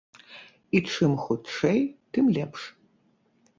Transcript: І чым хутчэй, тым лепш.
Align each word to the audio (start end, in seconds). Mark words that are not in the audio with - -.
І 0.77 0.81
чым 0.93 1.11
хутчэй, 1.27 1.79
тым 2.17 2.25
лепш. 2.41 2.61